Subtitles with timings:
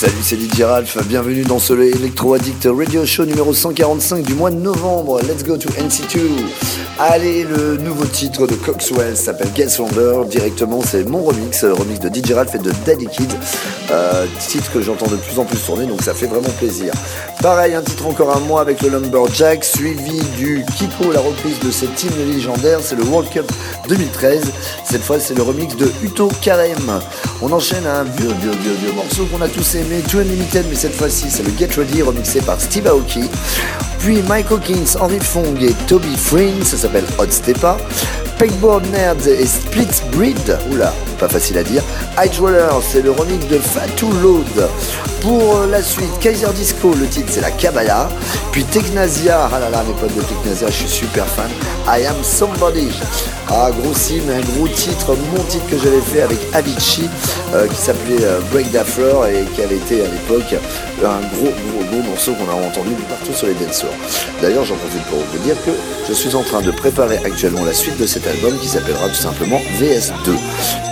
[0.00, 0.96] Salut, c'est Didier Ralph.
[1.08, 5.20] Bienvenue dans ce Electro Addict Radio Show numéro 145 du mois de novembre.
[5.20, 6.20] Let's go to NC2.
[6.98, 10.22] Allez, le nouveau titre de Coxwell s'appelle Guess Wonder.
[10.26, 13.30] Directement, c'est mon remix, le remix de DJ Ralph et de Daddy Kid.
[13.90, 16.92] Euh, titre que j'entends de plus en plus tourner, donc ça fait vraiment plaisir.
[17.42, 21.70] Pareil, un titre encore un mois avec le Lumberjack, suivi du Kiko, la reprise de
[21.70, 23.50] cette hymne légendaire, c'est le World Cup
[23.88, 24.52] 2013.
[24.84, 27.00] Cette fois, c'est le remix de Uto Karem.
[27.42, 30.66] On enchaîne à un vieux, vieux, vieux, vieux morceau qu'on a tous aimé, Too Unlimited,
[30.68, 33.28] mais cette fois-ci, c'est le Get Ready, remixé par Steve Aoki.
[33.98, 37.76] Puis Mike Hawkins, Henry Fong et Toby Fring, ça s'appelle Hot Stepa.
[38.40, 41.82] Pegboard Nerds et Split Breed, oula, pas facile à dire.
[42.18, 42.32] High
[42.90, 44.66] c'est le remix de Fatou Load.
[45.20, 48.08] Pour la suite, Kaiser Disco, le titre c'est la Kabbalah.
[48.50, 51.50] Puis Technasia, ah là là, mes potes de Technasia, je suis super fan.
[51.86, 52.88] I Am Somebody.
[53.52, 57.10] Ah, gros sim, un gros titre, mon titre que j'avais fait avec Avicii,
[57.52, 60.54] euh, qui s'appelait euh, Break the Floor et qui avait été à l'époque
[61.04, 63.84] un gros, gros, gros morceau qu'on a entendu partout sur les dance
[64.40, 65.72] D'ailleurs, j'en profite pour vous dire que
[66.08, 69.14] je suis en train de préparer actuellement la suite de cet album qui s'appellera tout
[69.14, 70.32] simplement VS2.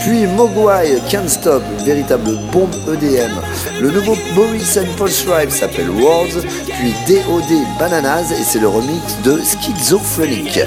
[0.01, 3.33] Puis Mogwai Can't Stop, véritable bombe EDM.
[3.81, 6.45] Le nouveau Boris and Paul Stripe s'appelle Worlds,
[6.79, 10.61] puis DOD Bananas et c'est le remix de Schizophrenic.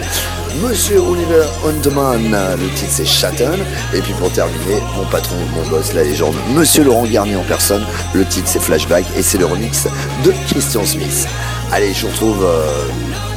[0.61, 3.59] Monsieur Oliver Hundeman, le titre c'est Shatton.
[3.94, 7.85] Et puis pour terminer, mon patron, mon boss, la légende, Monsieur Laurent Garnier en personne,
[8.13, 9.88] le titre c'est Flashback et c'est le remix
[10.25, 11.28] de Christian Smith.
[11.72, 12.88] Allez, je vous retrouve euh,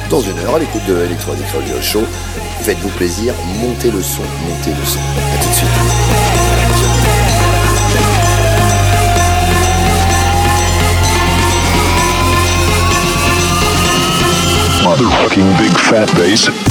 [0.09, 2.03] dans une heure à l'écoute de Electronic Radio Show.
[2.65, 4.97] Faites-vous plaisir, montez le son, montez le son.
[4.97, 5.69] A tout de suite.
[14.83, 16.64] Motherfucking big fat bass.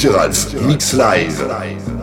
[0.00, 1.99] DJ Ralph, Mix Live.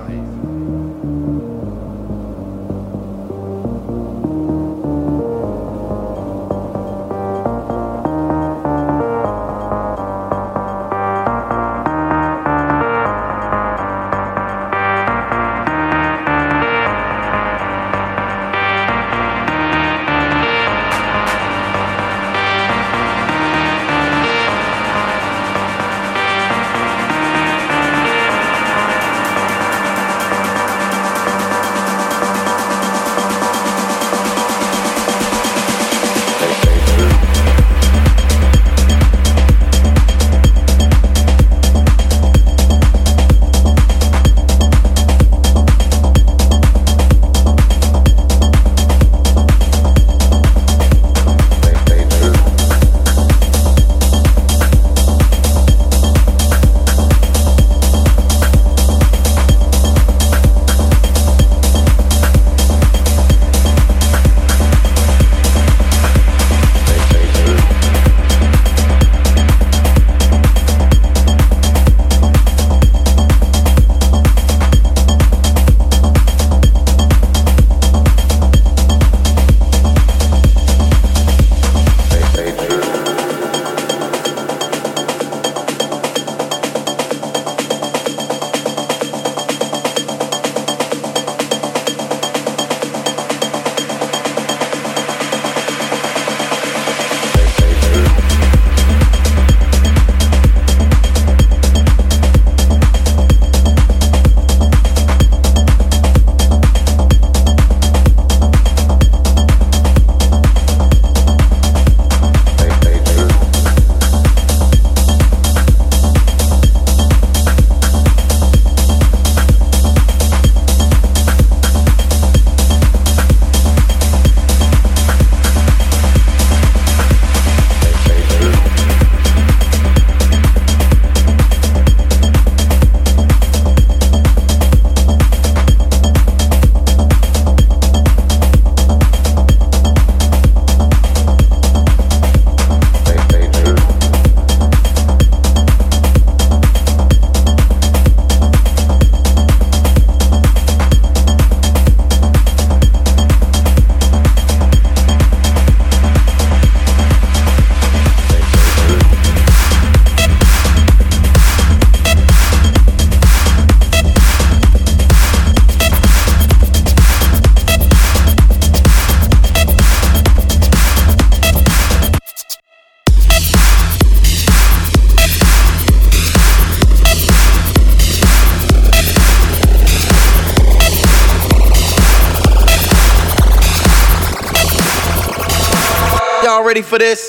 [186.97, 187.26] For this?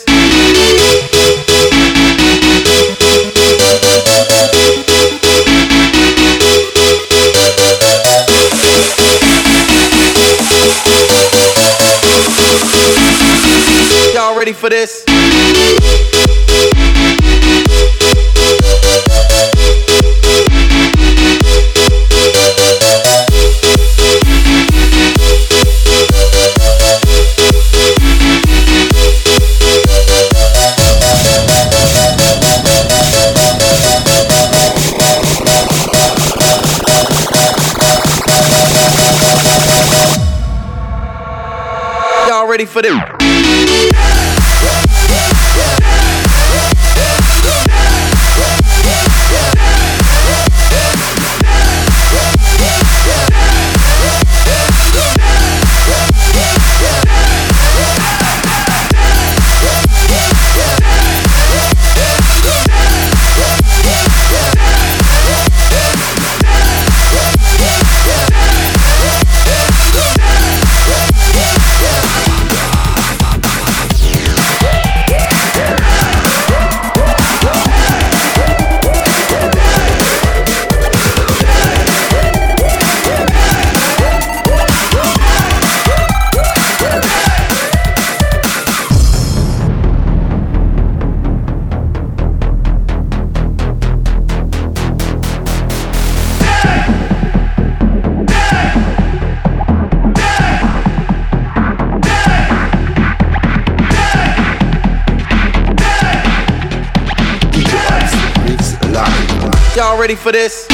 [110.28, 110.67] For this?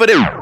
[0.00, 0.39] for them.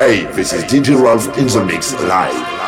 [0.00, 2.59] Hey, this is DJ Ralph in the mix live.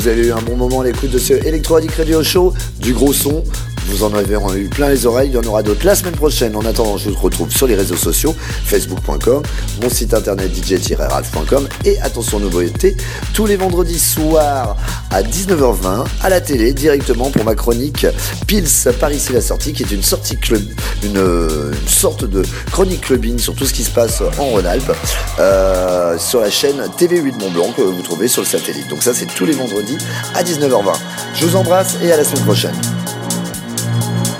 [0.00, 2.94] Vous avez eu un bon moment à l'écoute de ce Electro Addict Radio Show, du
[2.94, 3.44] gros son.
[3.84, 6.56] Vous en avez eu plein les oreilles, il y en aura d'autres la semaine prochaine.
[6.56, 8.34] En attendant, je vous retrouve sur les réseaux sociaux,
[8.70, 9.42] facebook.com,
[9.82, 12.96] mon site internet dj-ralph.com et attention nouveauté,
[13.34, 14.76] tous les vendredis soirs
[15.10, 18.06] à 19h20 à la télé directement pour ma chronique
[18.46, 18.68] Pils
[19.00, 20.62] par ici la sortie qui est une sortie club,
[21.02, 24.92] une, une sorte de chronique clubbing sur tout ce qui se passe en Rhône-Alpes
[25.40, 28.88] euh, sur la chaîne TV8 Mont Blanc que vous trouvez sur le satellite.
[28.88, 29.98] Donc ça c'est tous les vendredis
[30.36, 30.94] à 19h20.
[31.34, 32.74] Je vous embrasse et à la semaine prochaine.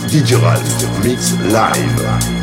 [0.08, 0.34] DJ
[1.02, 2.39] Mix Live?